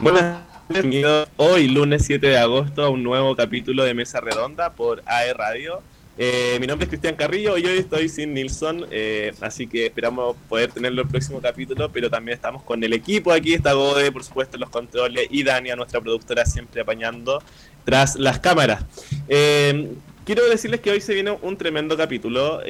[0.00, 0.38] Buenas
[0.68, 5.34] bienvenidos hoy, lunes 7 de agosto, a un nuevo capítulo de Mesa Redonda por AE
[5.34, 5.82] Radio.
[6.16, 10.36] Eh, mi nombre es Cristian Carrillo y hoy estoy sin Nilsson, eh, así que esperamos
[10.48, 14.22] poder tenerlo el próximo capítulo, pero también estamos con el equipo aquí, está Gode, por
[14.22, 17.42] supuesto, los controles, y Dania, nuestra productora, siempre apañando
[17.84, 18.84] tras las cámaras.
[19.28, 19.94] Eh,
[20.28, 22.60] quiero decirles que hoy se viene un tremendo capítulo.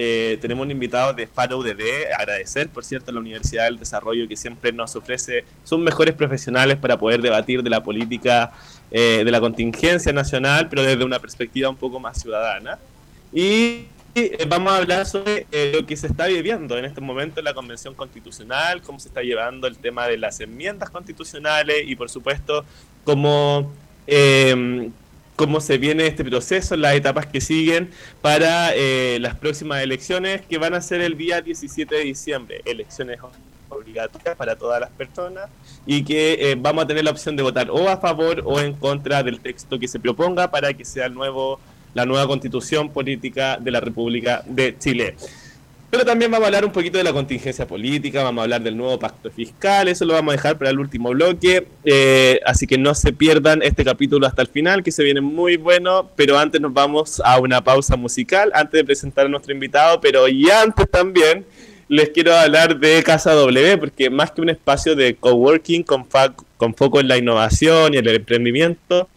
[0.40, 2.12] tenemos un invitado de Faro UDD.
[2.16, 6.76] Agradecer, por cierto, a la Universidad del Desarrollo que siempre nos ofrece sus mejores profesionales
[6.76, 8.52] para poder debatir de la política
[8.90, 12.78] de la contingencia nacional, pero desde una perspectiva un poco más ciudadana.
[13.32, 17.40] Y eh, vamos a hablar sobre eh, lo que se está viviendo en este momento
[17.40, 21.94] en la Convención Constitucional, cómo se está llevando el tema de las enmiendas constitucionales y,
[21.94, 22.64] por supuesto,
[23.04, 23.72] cómo,
[25.38, 30.58] cómo se viene este proceso, las etapas que siguen para eh, las próximas elecciones que
[30.58, 32.60] van a ser el día 17 de diciembre.
[32.64, 33.20] Elecciones
[33.68, 35.48] obligatorias para todas las personas
[35.86, 39.22] y que vamos a tener la opción de votar o a favor o en contra
[39.22, 41.60] del texto que se proponga para que sea el nuevo
[41.94, 45.14] la nueva constitución política de la República de Chile.
[45.90, 48.76] Pero también vamos a hablar un poquito de la contingencia política, vamos a hablar del
[48.76, 52.76] nuevo pacto fiscal, eso lo vamos a dejar para el último bloque, eh, así que
[52.76, 56.60] no se pierdan este capítulo hasta el final, que se viene muy bueno, pero antes
[56.60, 60.90] nos vamos a una pausa musical, antes de presentar a nuestro invitado, pero y antes
[60.90, 61.46] también
[61.88, 66.06] les quiero hablar de Casa W, porque más que un espacio de coworking con,
[66.58, 69.08] con foco en la innovación y el emprendimiento,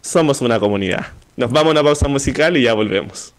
[0.00, 1.06] somos una comunidad.
[1.36, 3.34] Nos vamos a una pausa musical y ya volvemos.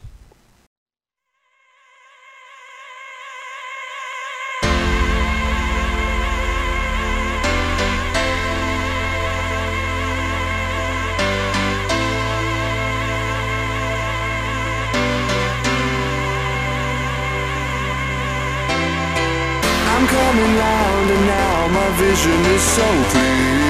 [21.98, 23.65] vision is so clear.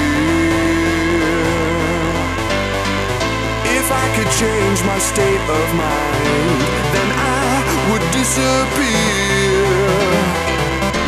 [4.02, 6.60] I could change my state of mind,
[6.94, 7.52] then I
[7.88, 9.64] would disappear.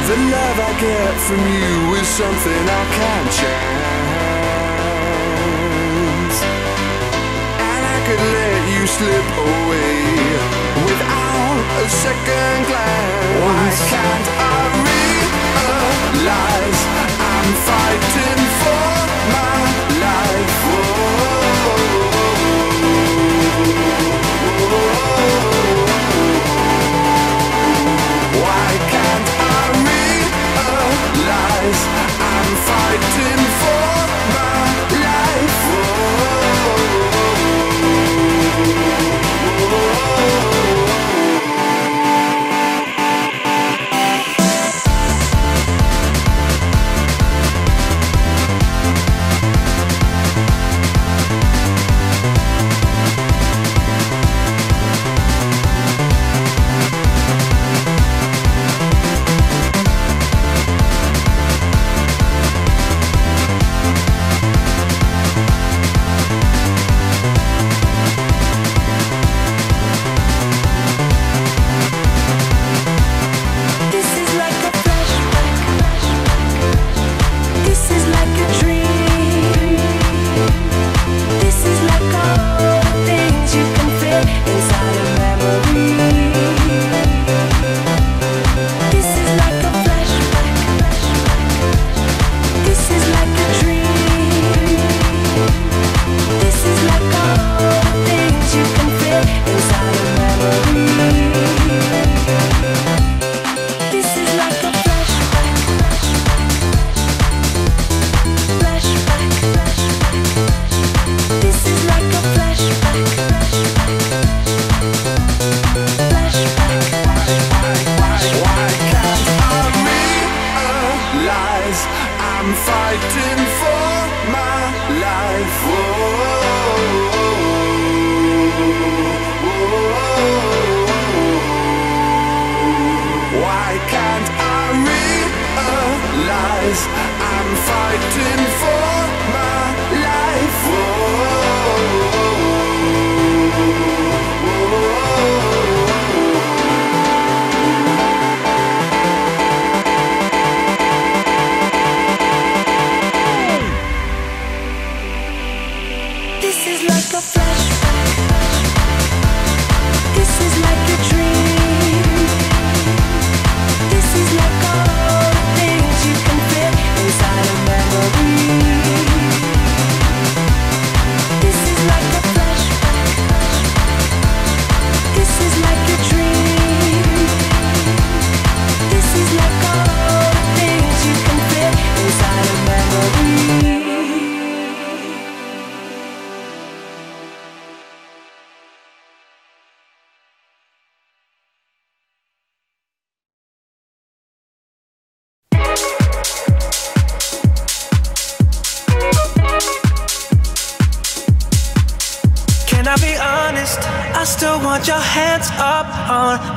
[0.09, 4.39] The love I get from you is something I can't chance.
[7.69, 10.01] And I could let you slip away
[10.89, 13.37] without a second glance.
[13.45, 14.61] Why can't I
[16.17, 16.81] realize?
[17.33, 18.89] I'm fighting for
[19.37, 19.57] my
[20.05, 20.98] life.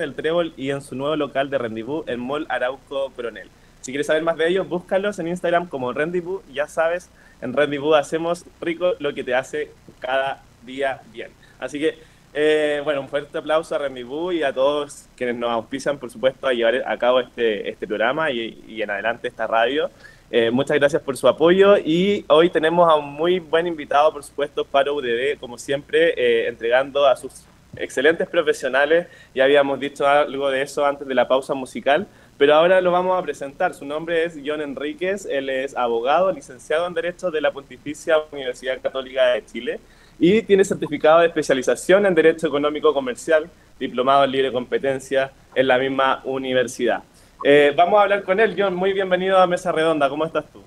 [0.00, 3.48] el Trébol y en su nuevo local de Rendezvous, el Mall Arauco Coronel.
[3.80, 6.42] Si quieres saber más de ellos, búscalos en Instagram como Rendezvous.
[6.52, 11.30] Ya sabes, en Rendezvous hacemos rico lo que te hace cada día bien.
[11.58, 11.98] Así que,
[12.34, 16.46] eh, bueno, un fuerte aplauso a Rendezvous y a todos quienes nos auspician, por supuesto,
[16.46, 19.90] a llevar a cabo este, este programa y, en adelante esta radio.
[20.30, 24.22] Eh, muchas gracias por su apoyo y hoy tenemos a un muy buen invitado, por
[24.22, 27.46] supuesto, para UDD, como siempre, eh, entregando a sus
[27.78, 32.06] excelentes profesionales, ya habíamos dicho algo de eso antes de la pausa musical,
[32.36, 33.74] pero ahora lo vamos a presentar.
[33.74, 38.80] Su nombre es John Enríquez, él es abogado, licenciado en Derecho de la Pontificia Universidad
[38.80, 39.80] Católica de Chile
[40.18, 45.78] y tiene certificado de especialización en Derecho Económico Comercial, diplomado en libre competencia en la
[45.78, 47.02] misma universidad.
[47.44, 50.62] Eh, vamos a hablar con él, John, muy bienvenido a Mesa Redonda, ¿cómo estás tú?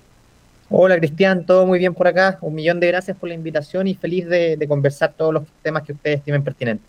[0.74, 2.38] Hola Cristian, todo muy bien por acá.
[2.40, 5.92] Un millón de gracias por la invitación y feliz de, conversar todos los temas que
[5.92, 6.88] ustedes estimen pertinentes.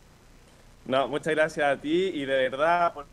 [0.86, 3.06] No, muchas gracias a ti y de verdad por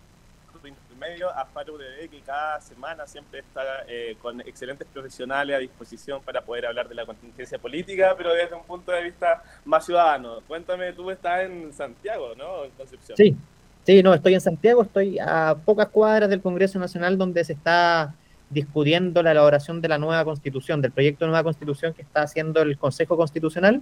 [0.61, 6.21] tu intermedio a Faro que cada semana siempre está eh, con excelentes profesionales a disposición
[6.23, 10.41] para poder hablar de la contingencia política, pero desde un punto de vista más ciudadano.
[10.49, 12.65] Cuéntame, tú estás en Santiago, ¿no?
[12.65, 13.17] En Concepción.
[13.17, 13.37] Sí,
[13.85, 18.15] sí, no, estoy en Santiago, estoy a pocas cuadras del Congreso Nacional donde se está
[18.51, 22.63] discutiendo la elaboración de la nueva constitución, del proyecto de nueva constitución que está haciendo
[22.63, 23.81] el Consejo Constitucional,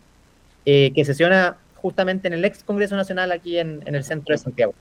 [0.67, 4.75] eh, que sesiona justamente en el ex Congreso Nacional aquí en, el centro de Santiago.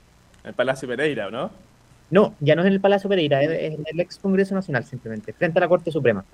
[0.44, 1.50] El Palacio Pereira, ¿no?
[2.10, 5.32] No, ya no es en el Palacio Pereira, es en el ex Congreso Nacional simplemente,
[5.32, 6.24] frente a la Corte Suprema.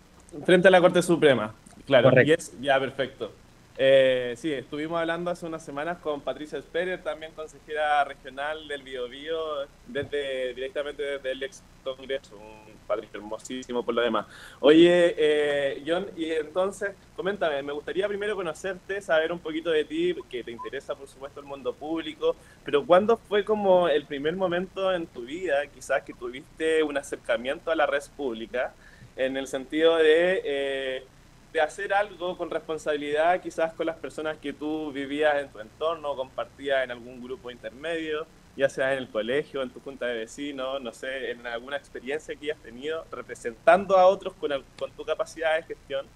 [0.44, 1.52] Frente a la Corte Suprema,
[1.86, 2.10] claro.
[2.10, 2.44] Correcto.
[2.60, 3.32] ya, perfecto.
[3.76, 9.66] Eh, sí, estuvimos hablando hace unas semanas con Patricia Sperer, también consejera regional del Biobío,
[9.88, 14.26] desde, directamente desde el ex Congreso, un Patricia hermosísimo por lo demás.
[14.60, 20.14] Oye, eh, John, y entonces, coméntame, me gustaría primero conocerte, saber un poquito de ti,
[20.30, 24.94] que te interesa por supuesto el mundo público, pero ¿cuándo fue como el primer momento
[24.94, 28.72] en tu vida, quizás que tuviste un acercamiento a la red pública,
[29.16, 30.42] en el sentido de...
[30.44, 31.06] Eh,
[31.54, 36.16] de hacer algo con responsabilidad quizás con las personas que tú vivías en tu entorno,
[36.16, 40.82] compartías en algún grupo intermedio, ya sea en el colegio, en tu junta de vecinos,
[40.82, 45.54] no sé, en alguna experiencia que hayas tenido representando a otros con, con tu capacidad
[45.54, 46.06] de gestión.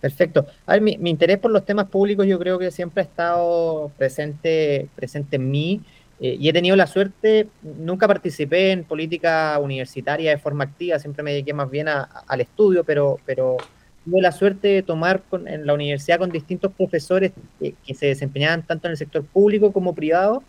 [0.00, 0.46] Perfecto.
[0.64, 3.92] A ver, mi, mi, interés por los temas públicos yo creo que siempre ha estado
[3.98, 5.82] presente, presente en mí.
[6.22, 11.24] Eh, y he tenido la suerte, nunca participé en política universitaria de forma activa, siempre
[11.24, 13.56] me dediqué más bien al estudio, pero, pero
[14.04, 18.86] tuve la suerte de tomar en la universidad con distintos profesores que, se desempeñaban tanto
[18.86, 20.44] en el sector público como privado,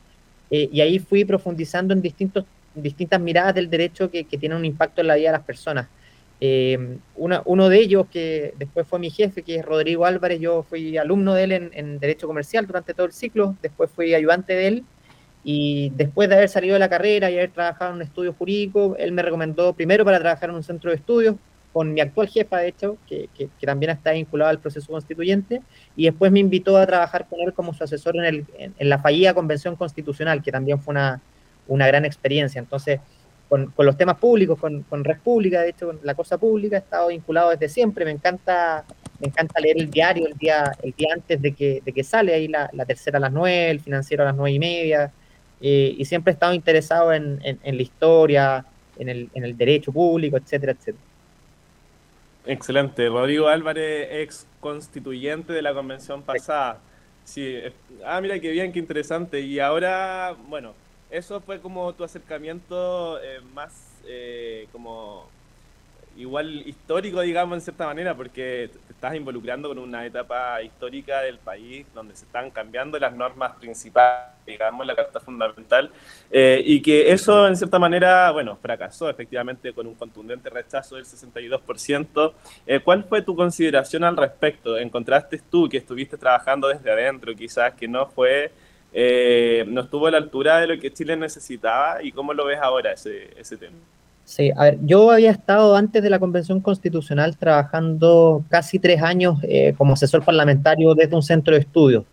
[0.51, 5.01] eh, y ahí fui profundizando en distintos, distintas miradas del derecho que, tienen un impacto
[5.01, 5.87] en la vida de las personas.
[6.39, 10.97] Eh, uno de ellos, que después fue mi jefe, que es Rodrigo Álvarez, yo fui
[10.97, 14.67] alumno de él en, en Derecho Comercial durante todo el ciclo, después fui ayudante de
[14.67, 14.83] él,
[15.43, 18.95] y después de haber salido de la carrera y haber trabajado en un estudio jurídico,
[18.97, 21.35] él me recomendó primero para trabajar en un centro de estudios
[21.73, 25.63] con mi actual jefa, de hecho, que, que, también está vinculada al proceso constituyente,
[25.95, 28.45] y después me invitó a trabajar con él como su asesor en, el,
[28.77, 31.19] en, la fallida convención constitucional, que también fue una,
[31.67, 32.59] una gran experiencia.
[32.59, 32.99] Entonces,
[33.49, 36.75] con, con, los temas públicos, con, con Red Pública, de hecho, con la cosa pública,
[36.75, 38.05] he estado vinculado desde siempre.
[38.05, 38.85] Me encanta,
[39.19, 42.35] me encanta leer el diario el día, el día antes de que, de que sale
[42.35, 45.11] ahí la tercera a las nueve, el financiero a las nueve y media
[45.65, 48.65] eh, y siempre he estado interesado en, la historia,
[48.99, 51.05] en el, derecho público, etcétera, etcétera.
[52.45, 53.07] Excelente.
[53.07, 56.79] Rodrigo Álvarez, ex constituyente de la convención pasada.
[57.23, 57.59] Sí.
[58.05, 59.39] Ah, mira qué bien, qué interesante.
[59.39, 60.73] Y ahora, bueno,
[61.09, 65.29] eso fue como tu acercamiento eh, más eh, como
[66.17, 71.39] igual histórico, digamos, en cierta manera, porque te estás involucrando con una etapa histórica del
[71.39, 75.89] país donde se están cambiando las normas principales, digamos, la Carta Fundamental,
[76.31, 81.05] eh, y que eso, en cierta manera, bueno, fracasó efectivamente con un contundente rechazo del
[81.05, 82.33] 62%.
[82.67, 84.77] Eh, ¿Cuál fue tu consideración al respecto?
[84.77, 88.51] ¿Encontraste tú que estuviste trabajando desde adentro, quizás que no fue...
[88.95, 92.59] Eh, no estuvo a la altura de lo que Chile necesitaba y cómo lo ves
[92.61, 93.77] ahora ese, ese tema.
[94.25, 99.37] Sí, a ver, yo había estado antes de la Convención Constitucional trabajando casi tres años
[99.43, 102.05] eh, como asesor parlamentario desde un centro de estudios.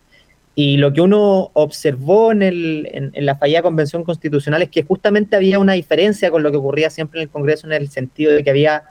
[0.57, 5.37] Y lo que uno observó en, el, en, la fallida Convención Constitucional es que justamente
[5.37, 8.43] había una diferencia con lo que ocurría siempre en el Congreso en el sentido de
[8.43, 8.83] que había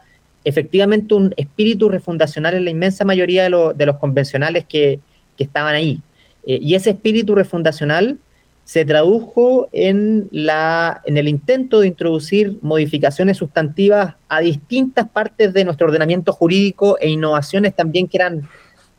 [0.45, 5.01] efectivamente un espíritu refundacional en la inmensa mayoría de, de los convencionales que,
[5.37, 6.01] que estaban ahí.
[6.45, 8.17] Eh, y ese espíritu refundacional
[8.69, 15.65] se tradujo en, la, en el intento de introducir modificaciones sustantivas a distintas partes de
[15.65, 18.47] nuestro ordenamiento jurídico e innovaciones también que eran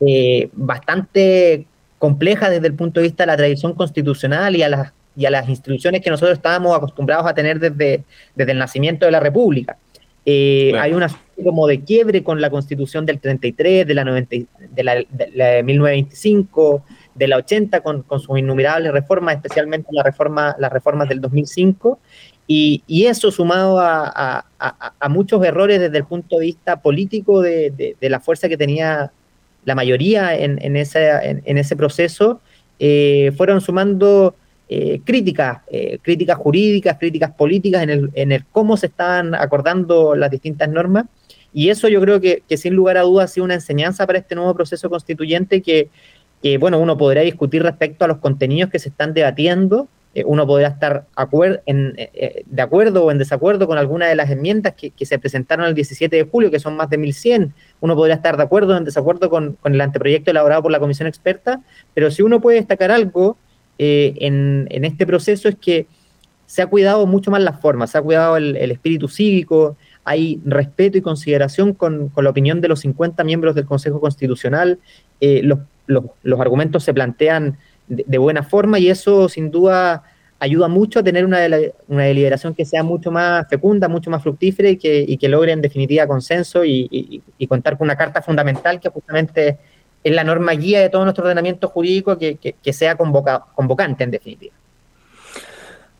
[0.01, 1.67] eh, bastante
[1.99, 5.29] complejas desde el punto de vista de la tradición constitucional y a las, y a
[5.29, 8.03] las instituciones que nosotros estábamos acostumbrados a tener desde,
[8.35, 9.77] desde el nacimiento de la República.
[10.25, 11.07] Eh, hay una
[11.41, 14.35] como de quiebre con la constitución del 33, de la, 90,
[14.69, 16.83] de la, de la 1925,
[17.15, 21.99] de la 80 con, con sus innumerables reformas, especialmente la reforma, las reformas del 2005,
[22.47, 27.41] y, y eso sumado a, a, a, muchos errores desde el punto de vista político
[27.41, 29.11] de, de, de la fuerza que tenía
[29.65, 31.09] la mayoría en, en, ese,
[31.45, 32.41] en, ese proceso,
[32.79, 34.35] eh, fueron sumando
[34.69, 40.15] eh, críticas, eh, críticas jurídicas, críticas políticas en el, en el cómo se estaban acordando
[40.15, 41.05] las distintas normas.
[41.53, 44.35] Y eso yo creo que, sin lugar a dudas ha sido una enseñanza para este
[44.35, 45.89] nuevo proceso constituyente que,
[46.41, 50.45] que, bueno, uno podría discutir respecto a los contenidos que se están debatiendo, eh, uno
[50.45, 51.05] podrá estar
[51.65, 55.19] en, eh, eh, de acuerdo o en desacuerdo con alguna de las enmiendas que, se
[55.19, 57.53] presentaron el 17 de julio, que son más de 1.100.
[57.79, 61.07] Uno podría estar de acuerdo o en desacuerdo con, el anteproyecto elaborado por la comisión
[61.07, 61.61] experta,
[61.93, 63.37] pero si uno puede destacar algo
[63.77, 65.87] en, este proceso es que
[66.45, 70.97] se ha cuidado mucho más las formas, se ha cuidado el, espíritu cívico, hay respeto
[70.97, 74.79] y consideración con, la opinión de los 50 miembros del Consejo Constitucional,
[75.19, 80.03] los, los argumentos se plantean de, buena forma y eso sin duda
[80.39, 81.39] ayuda mucho a tener una,
[81.87, 85.51] una, deliberación que sea mucho más fecunda, mucho más fructífera y que, y que logre
[85.51, 89.57] en definitiva consenso y, contar con una carta fundamental que justamente
[90.03, 94.55] es la norma guía de todo nuestro ordenamiento jurídico que, sea convocante en definitiva.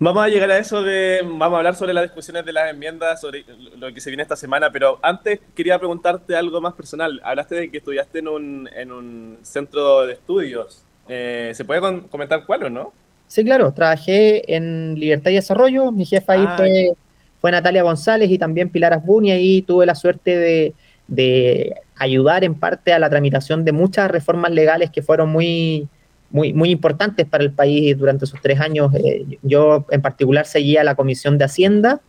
[0.03, 3.21] Vamos a llegar a eso de, vamos a hablar sobre las discusiones de las enmiendas,
[3.21, 3.45] sobre
[3.77, 7.21] lo que se viene esta semana, pero antes quería preguntarte algo más personal.
[7.23, 10.83] Hablaste de que estudiaste en un, en un centro de estudios.
[11.07, 12.93] Eh, ¿Se puede comentar cuál o no?
[13.27, 13.71] Sí, claro.
[13.73, 15.91] Trabajé en Libertad y Desarrollo.
[15.91, 16.57] Mi jefa ahí ah,
[17.39, 20.73] fue, Natalia González y también Pilar Asbun y ahí tuve la suerte
[21.07, 25.87] de, ayudar en parte a la tramitación de muchas reformas legales que fueron muy,
[26.31, 28.93] muy, muy importantes para el país durante esos tres años.
[28.95, 32.01] Eh, yo en particular seguía la Comisión de Hacienda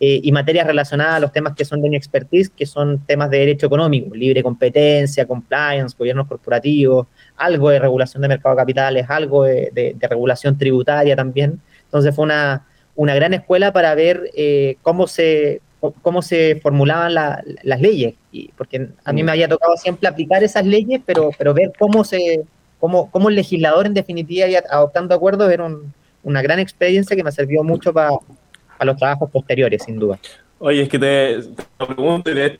[0.00, 3.30] eh, y materias relacionadas a los temas que son de mi expertise, que son temas
[3.30, 9.06] de derecho económico, libre competencia, compliance, gobiernos corporativos, algo de regulación de mercado de capitales,
[9.08, 11.60] algo de, regulación tributaria también.
[11.84, 15.62] Entonces fue una, una gran escuela para ver eh, cómo, se,
[16.02, 20.64] cómo se formulaban las leyes, y porque a mí me había tocado siempre aplicar esas
[20.64, 22.44] leyes, pero, pero ver cómo, se,
[22.78, 25.68] cómo, cómo el legislador en definitiva iba adoptando acuerdos era
[26.22, 28.10] una gran experiencia que me sirvió mucho para
[28.82, 30.18] los trabajos posteriores, sin duda.
[30.58, 31.40] Oye, es que te,
[31.78, 32.58] pregunto y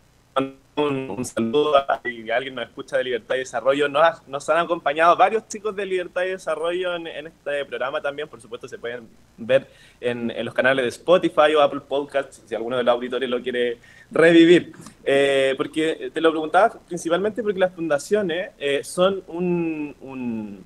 [0.78, 2.00] un, un, saludo a
[2.34, 3.88] alguien nos escucha de Libertad y Desarrollo.
[3.88, 8.28] Nos, nos han acompañado varios chicos de Libertad y Desarrollo en, este programa también.
[8.28, 9.66] Por supuesto, se pueden ver
[10.00, 13.78] en, los canales de Spotify o Apple Podcasts si alguno de los auditores lo quiere
[14.10, 14.72] revivir.
[15.04, 20.64] Eh, porque te lo preguntaba principalmente porque las fundaciones eh, son un, un,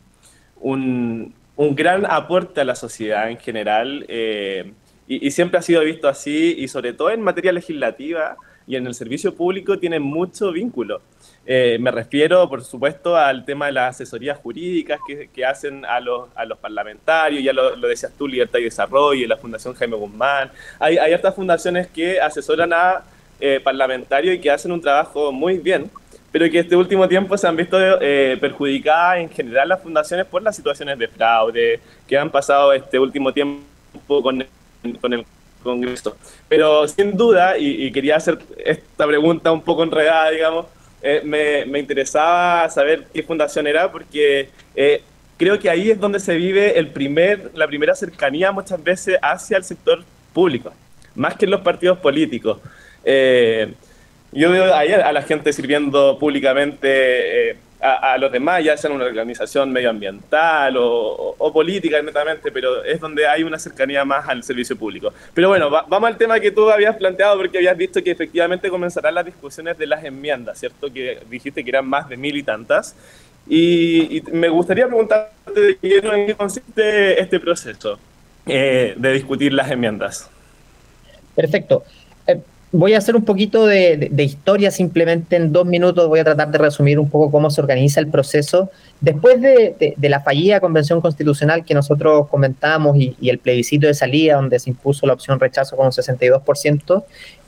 [0.60, 4.04] un, un, gran aporte a la sociedad en general.
[4.08, 4.72] Eh,
[5.06, 8.36] y, siempre ha sido visto así, y sobre todo en materia legislativa
[8.72, 11.02] y en el servicio público tiene mucho vínculo.
[11.44, 16.00] Eh, me refiero, por supuesto, al tema de las asesorías jurídicas que, que hacen a
[16.00, 20.50] los, a los, parlamentarios, ya lo, decías tú, Libertad y Desarrollo, la Fundación Jaime Guzmán.
[20.78, 23.02] Hay, hay estas fundaciones que asesoran a
[23.40, 25.90] eh, parlamentarios y que hacen un trabajo muy bien,
[26.30, 30.42] pero que este último tiempo se han visto eh, perjudicadas en general las fundaciones por
[30.42, 34.46] las situaciones de fraude que han pasado este último tiempo con
[35.00, 35.24] con el
[35.62, 36.16] Congreso.
[36.48, 40.66] Pero sin duda, y, quería hacer esta pregunta un poco enredada, digamos,
[41.02, 45.02] eh, me, interesaba saber qué fundación era, porque eh,
[45.36, 49.56] creo que ahí es donde se vive el primer, la primera cercanía muchas veces hacia
[49.56, 50.72] el sector público,
[51.14, 52.58] más que en los partidos políticos.
[53.04, 53.72] Eh,
[54.30, 59.72] yo veo ahí a la gente sirviendo públicamente a, los demás, ya sea una organización
[59.72, 65.12] medioambiental o, política netamente, pero es donde hay una cercanía más al servicio público.
[65.34, 69.14] Pero bueno, vamos al tema que tú habías planteado, porque habías visto que efectivamente comenzarán
[69.14, 70.92] las discusiones de las enmiendas, ¿cierto?
[70.92, 72.94] Que dijiste que eran más de mil y tantas.
[73.48, 77.98] Y, me gustaría preguntarte de qué consiste este proceso
[78.46, 80.30] eh, de discutir las enmiendas.
[81.34, 81.84] Perfecto
[82.72, 86.08] voy a hacer un poquito de, historia simplemente en dos minutos.
[86.08, 88.70] Voy a tratar de resumir un poco cómo se organiza el proceso.
[89.00, 94.58] Después de, la fallida convención constitucional que nosotros comentamos y, el plebiscito de salida, donde
[94.58, 97.04] se impuso la opción rechazo con un 62%,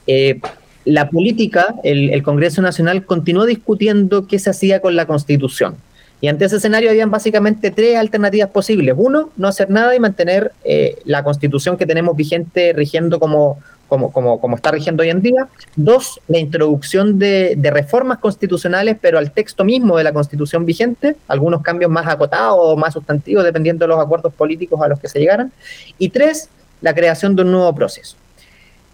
[0.07, 0.39] eh,
[0.85, 5.75] la política, el, Congreso Nacional continuó discutiendo qué se hacía con la constitución.
[6.21, 8.95] Y ante ese escenario habían básicamente tres alternativas posibles.
[8.97, 14.11] Uno, no hacer nada y mantener eh, la constitución que tenemos vigente rigiendo como como,
[14.11, 15.47] como, como está rigiendo hoy en día.
[15.75, 21.61] Dos, la introducción de, reformas constitucionales, pero al texto mismo de la constitución vigente, algunos
[21.61, 25.19] cambios más acotados o más sustantivos, dependiendo de los acuerdos políticos a los que se
[25.19, 25.51] llegaran.
[25.97, 26.49] Y tres,
[26.81, 28.17] la creación de un nuevo proceso.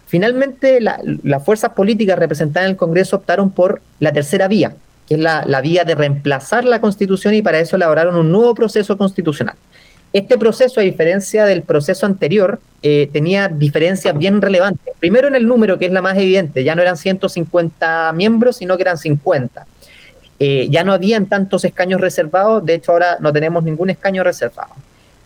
[0.07, 4.75] Finalmente, las fuerzas políticas representadas en el Congreso optaron por la tercera vía,
[5.07, 8.53] que es la, la vía de reemplazar la Constitución y para eso elaboraron un nuevo
[8.53, 9.55] proceso constitucional.
[10.13, 14.93] Este proceso, a diferencia del proceso anterior, eh, tenía diferencias bien relevantes.
[14.99, 18.75] Primero en el número, que es la más evidente, ya no eran 150 miembros, sino
[18.75, 19.65] que eran 50.
[20.39, 24.73] Eh, ya no habían tantos escaños reservados, de hecho ahora no tenemos ningún escaño reservado.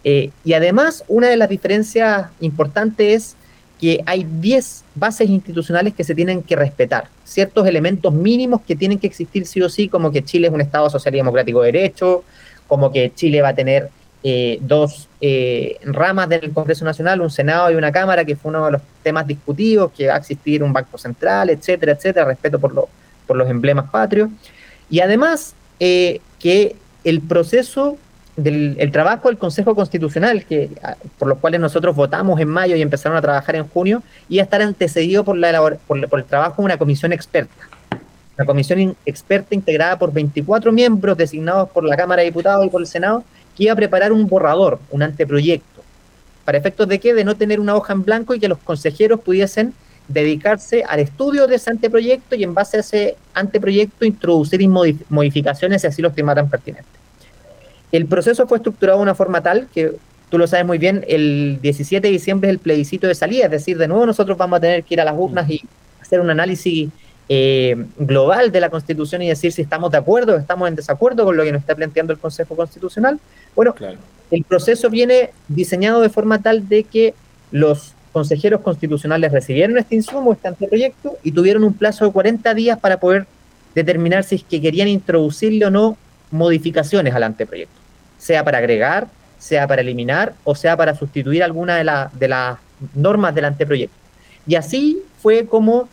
[0.03, 3.35] Eh, y además, una de las diferencias importantes es
[3.79, 8.99] que hay 10 bases institucionales que se tienen que respetar, ciertos elementos mínimos que tienen
[8.99, 11.71] que existir sí o sí, como que Chile es un Estado social y democrático de
[11.71, 12.23] derecho,
[12.67, 13.89] como que Chile va a tener
[14.27, 18.65] eh, dos eh, ramas del Congreso Nacional, un Senado y una Cámara, que fue uno
[18.65, 22.87] de los temas discutidos, que va a existir un Banco Central, etcétera, etcétera, respeto por,
[23.27, 24.31] por los emblemas patrios.
[24.89, 27.99] Y además eh, que el proceso
[28.35, 32.75] del el trabajo del Consejo Constitucional, que, ah, por los cuales nosotros votamos en mayo
[32.75, 36.25] y empezaron a trabajar en junio, iba a estar antecedido por, la por, por el
[36.25, 37.53] trabajo de una comisión experta.
[38.39, 42.81] Una comisión experta integrada por 24 miembros designados por la Cámara de Diputados y por
[42.81, 43.23] el Senado,
[43.55, 45.81] que iba a preparar un borrador, un anteproyecto.
[46.43, 47.13] ¿Para efectos de qué?
[47.13, 49.73] De no tener una hoja en blanco y que los consejeros pudiesen
[50.07, 54.67] dedicarse al estudio de ese anteproyecto y en base a ese anteproyecto introducir
[55.09, 56.85] modificaciones si así lo estimaran pertinentes.
[57.91, 59.93] El proceso fue estructurado de una forma tal que,
[60.29, 63.51] tú lo sabes muy bien, el 17 de diciembre es el plebiscito de salida, es
[63.51, 65.61] decir, de nuevo nosotros vamos a tener que ir a las urnas y
[66.01, 66.89] hacer un análisis
[67.27, 71.25] eh, global de la Constitución y decir si estamos de acuerdo o estamos en desacuerdo
[71.25, 73.19] con lo que nos está planteando el Consejo Constitucional.
[73.55, 73.73] Bueno,
[74.31, 77.13] el proceso viene diseñado de forma tal de que
[77.51, 82.79] los consejeros constitucionales recibieron este insumo, este anteproyecto, y tuvieron un plazo de 40 días
[82.79, 83.25] para poder
[83.73, 85.97] determinar si es que querían introducirle o no
[86.31, 87.75] modificaciones al anteproyecto,
[88.17, 89.07] sea para agregar,
[89.37, 92.57] sea para eliminar o sea para sustituir alguna de, de las
[92.93, 93.95] normas del anteproyecto.
[94.47, 95.89] Y así fue como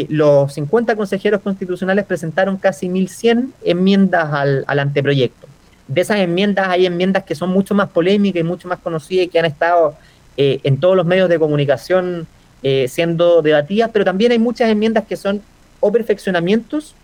[0.00, 5.46] eh, los 50 consejeros constitucionales presentaron casi 1.100 enmiendas al, anteproyecto.
[5.88, 9.28] De esas enmiendas hay enmiendas que son mucho más polémicas y mucho más conocidas y
[9.28, 9.94] que han estado
[10.36, 12.26] eh, en todos los medios de comunicación
[12.62, 15.42] eh, siendo debatidas, pero también hay muchas enmiendas que son
[15.80, 16.94] o perfeccionamientos,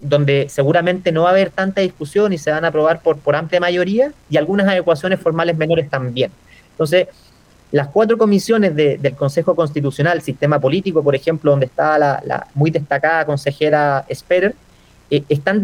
[0.00, 3.60] donde seguramente no va a haber tanta discusión y se van a aprobar por amplia
[3.60, 6.30] mayoría, y algunas adecuaciones formales menores también.
[6.70, 7.08] Entonces,
[7.74, 13.24] las cuatro comisiones del Consejo Constitucional, Sistema Político, por ejemplo, donde está la, muy destacada
[13.24, 14.54] consejera Sperer,
[15.10, 15.60] eh, están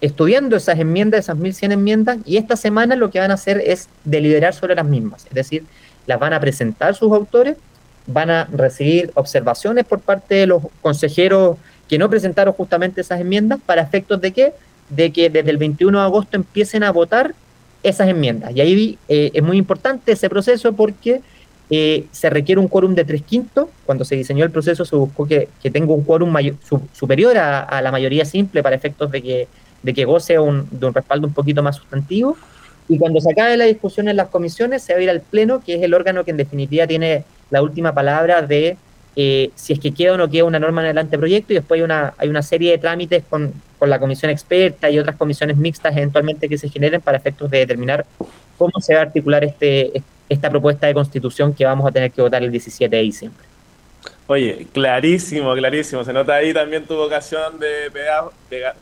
[0.00, 3.88] estudiando esas enmiendas, esas 1.100 enmiendas, y esta semana lo que van a hacer es
[4.04, 5.26] deliberar sobre las mismas.
[5.26, 5.64] Es decir,
[6.06, 7.56] las van a presentar sus autores,
[8.06, 11.58] van a recibir observaciones por parte de los consejeros
[11.88, 14.54] que no presentaron justamente esas enmiendas, para efectos de qué?
[14.90, 17.34] De que desde el 21 de agosto empiecen a votar
[17.88, 18.54] esas enmiendas.
[18.54, 21.20] Y ahí eh, es muy importante ese proceso porque
[21.70, 23.68] eh, se requiere un quórum de tres quintos.
[23.84, 26.34] Cuando se diseñó el proceso se buscó que, que tenga un quórum
[26.92, 29.48] superior a, la mayoría simple para efectos de que,
[29.82, 32.36] de que goce de un respaldo un poquito más sustantivo.
[32.88, 35.62] Y cuando se acabe la discusión en las comisiones, se va a ir al Pleno,
[35.64, 38.76] que es el órgano que en definitiva tiene la última palabra de
[39.16, 41.78] eh, si es que queda o no queda una norma en el anteproyecto, y después
[41.78, 45.56] hay una, hay una serie de trámites con, con la comisión experta y otras comisiones
[45.56, 48.04] mixtas eventualmente que se generen para efectos de determinar
[48.58, 52.20] cómo se va a articular este, esta propuesta de constitución que vamos a tener que
[52.20, 53.44] votar el 17 de diciembre.
[54.26, 56.04] Oye, clarísimo, clarísimo.
[56.04, 57.90] Se nota ahí también tu vocación de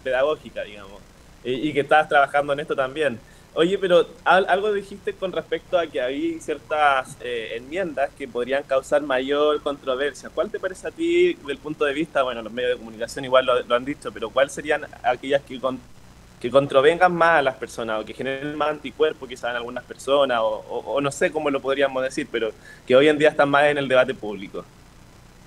[0.03, 1.01] pedagógica, digamos,
[1.45, 3.19] y que estás trabajando en esto también.
[3.57, 9.01] Oye, pero algo dijiste con respecto a que había ciertas eh, enmiendas que podrían causar
[9.03, 10.29] mayor controversia.
[10.29, 13.47] ¿Cuál te parece a ti, del punto de vista, bueno, los medios de comunicación igual
[13.47, 15.61] lo, han dicho, pero cuáles serían aquellas que,
[16.41, 20.41] que controvengan más a las personas o que generen más anticuerpos quizás en algunas personas
[20.43, 22.51] o, no sé cómo lo podríamos decir, pero
[22.85, 24.65] que hoy en día están más en el debate público?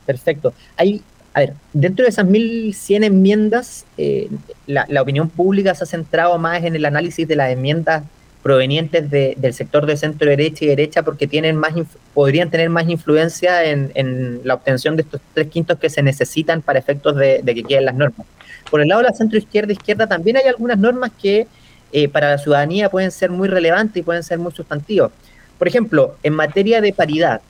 [0.06, 0.54] Perfecto.
[0.78, 1.04] Hay
[1.38, 4.28] a ver, dentro de esas 1.100 enmiendas, eh,
[4.66, 8.04] la, opinión pública se ha centrado más en el análisis de las enmiendas
[8.42, 11.74] provenientes del sector de centro derecha y derecha porque tienen más
[12.16, 16.80] podrían tener más influencia en, la obtención de estos tres quintos que se necesitan para
[16.80, 18.26] efectos de, que queden las normas.
[18.72, 21.46] Por el lado de la centro izquierda izquierda también hay algunas normas que
[21.92, 25.12] eh, para la ciudadanía pueden ser muy relevantes y pueden ser muy sustantivas.
[25.60, 27.42] Por ejemplo, en materia de paridad,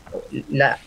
[0.52, 0.78] la,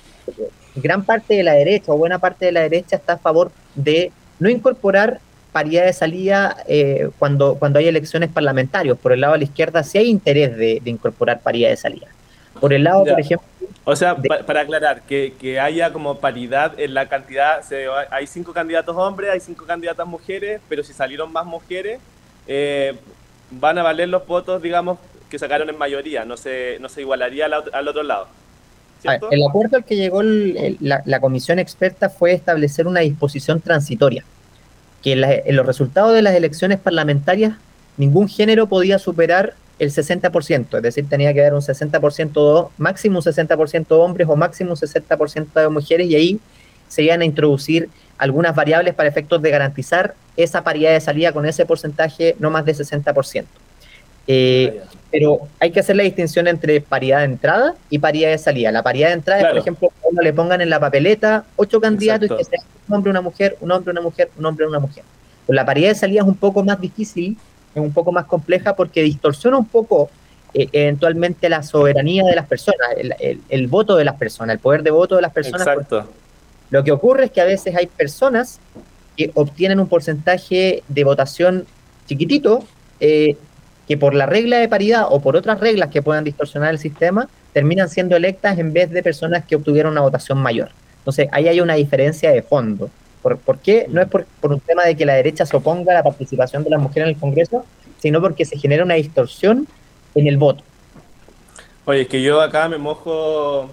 [0.74, 4.12] gran parte de la derecha o buena parte de la derecha está a favor de
[4.38, 5.20] no incorporar
[5.52, 8.96] paridad de salida eh, cuando, cuando hay elecciones parlamentarias.
[8.98, 12.06] Por el lado de la izquierda sí hay interés de, incorporar paridad de salida.
[12.61, 13.46] Por el lado, por ejemplo...
[13.85, 17.62] O sea, para aclarar, que, haya como paridad en la cantidad,
[18.11, 21.98] hay cinco candidatos hombres, hay cinco candidatas mujeres, pero si salieron más mujeres,
[22.46, 22.94] eh,
[23.50, 27.46] van a valer los votos, digamos, que sacaron en mayoría, no se, no se igualaría
[27.46, 28.28] al otro lado
[29.04, 34.24] el acuerdo al que llegó la, comisión experta fue establecer una disposición transitoria,
[35.02, 37.54] que en, los resultados de las elecciones parlamentarias
[37.96, 43.24] ningún género podía superar el 60%, es decir, tenía que haber un 60% máximo un
[43.24, 46.40] 60% de hombres o máximo un 60% de mujeres y ahí
[46.88, 51.46] se iban a introducir algunas variables para efectos de garantizar esa paridad de salida con
[51.46, 53.44] ese porcentaje no más de 60%.
[54.26, 54.80] Eh,
[55.11, 58.70] pero hay que hacer la distinción entre paridad de entrada y paridad de salida.
[58.70, 62.30] La paridad de entrada es, por ejemplo, cuando le pongan en la papeleta ocho candidatos
[62.30, 65.02] y que sea un hombre, una mujer, un hombre, una mujer, un hombre, una mujer.
[65.46, 67.37] Pues la paridad de salida es un poco más difícil,
[67.74, 70.11] es un poco más compleja porque distorsiona un poco
[70.54, 72.88] eh, eventualmente la soberanía de las personas,
[73.48, 75.66] el, voto de las personas, el poder de voto de las personas.
[75.66, 76.09] Exacto.
[76.70, 78.61] Lo que ocurre es que a veces hay personas
[79.16, 81.66] que obtienen un porcentaje de votación
[82.06, 82.64] chiquitito,
[83.00, 83.37] eh,
[83.90, 87.29] que por la regla de paridad o por otras reglas que puedan distorsionar el sistema,
[87.53, 90.70] terminan siendo electas en vez de personas que obtuvieron una votación mayor.
[90.98, 92.88] Entonces, ahí hay una diferencia de fondo.
[93.20, 93.87] ¿Por, qué?
[93.88, 96.62] No es por, por, un tema de que la derecha se oponga a la participación
[96.62, 97.66] de las mujeres en el Congreso,
[97.98, 99.66] sino porque se genera una distorsión
[100.14, 100.62] en el voto.
[101.85, 103.70] Oye, es que yo acá me mojo,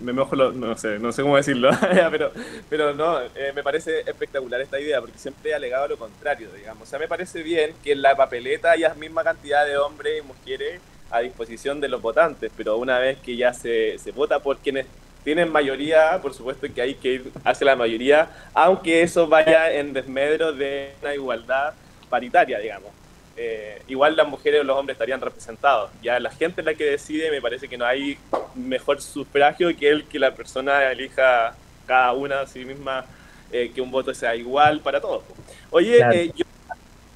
[0.00, 1.70] me mojo, no sé, no sé cómo decirlo,
[2.10, 2.32] pero,
[2.68, 6.84] pero no, eh, me parece espectacular esta idea, porque siempre he alegado lo contrario, digamos.
[6.84, 10.26] O sea, me parece bien que en la papeleta haya misma cantidad de hombres y
[10.26, 14.58] mujeres a disposición de los votantes, pero una vez que ya se, se vota por
[14.58, 14.86] quienes
[15.22, 19.92] tienen mayoría, por supuesto que hay que ir hacia la mayoría, aunque eso vaya en
[19.92, 21.74] desmedro de una igualdad
[22.10, 22.90] paritaria, digamos.
[23.36, 25.90] Eh, igual las mujeres o los hombres estarían representados.
[26.02, 28.16] Ya la gente es la que decide, me parece que no hay
[28.54, 31.54] mejor sufragio que el que la persona elija
[31.86, 33.04] cada una a sí misma,
[33.50, 35.24] eh, que un voto sea igual para todos.
[35.70, 36.32] Oye, eh,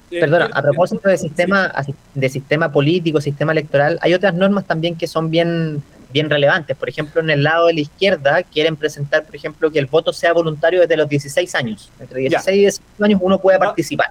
[0.09, 1.71] Perdona, a propósito de sistema,
[2.15, 6.75] de sistema político, sistema electoral, hay otras normas también que son bien, bien relevantes.
[6.75, 10.11] Por ejemplo, en el lado de la izquierda quieren presentar, por ejemplo, que el voto
[10.11, 11.91] sea voluntario desde los 16 años.
[11.99, 14.09] Entre 16 y 18 años uno puede participar.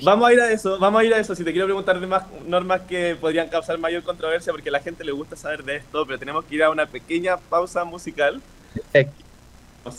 [0.00, 1.34] Vamos a ir a eso, vamos a ir a eso.
[1.34, 4.80] Si te quiero preguntar de más normas que podrían causar mayor controversia, porque a la
[4.80, 8.40] gente le gusta saber de esto, pero tenemos que ir a una pequeña pausa musical.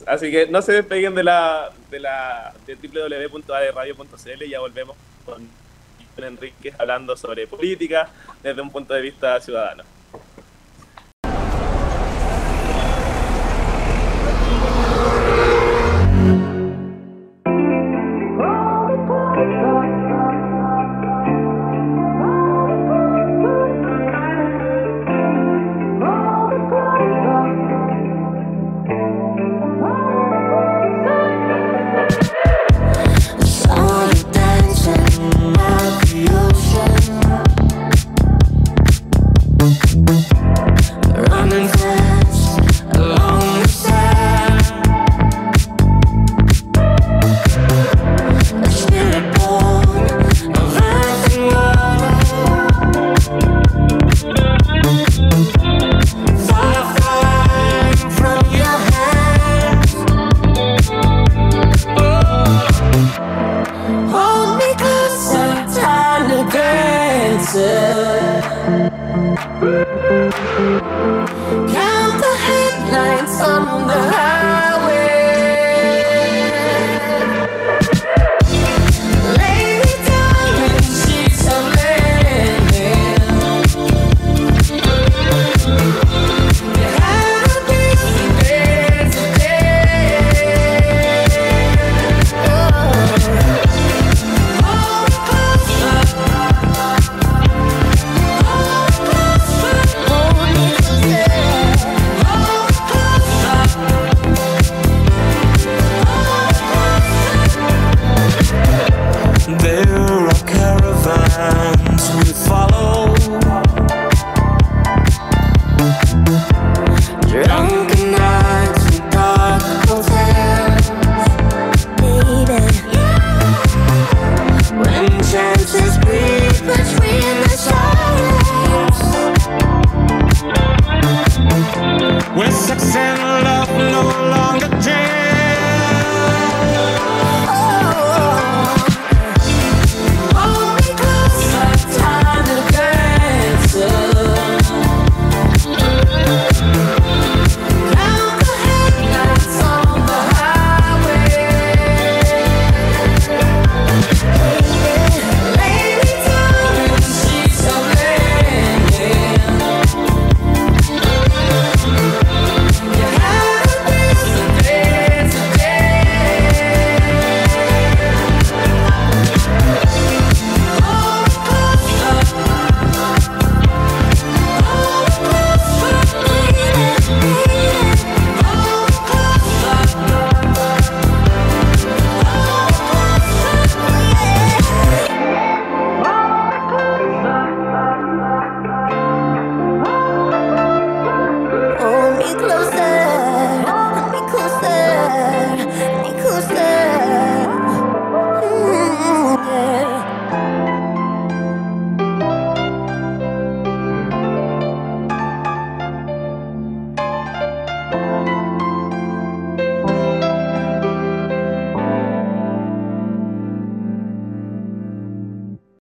[0.08, 5.48] Así que no se despeguen de la de la de www.adradio.cl y ya volvemos con
[6.18, 8.10] Enrique hablando sobre política
[8.42, 9.84] desde un punto de vista ciudadano.